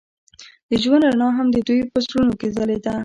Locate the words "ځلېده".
2.55-2.93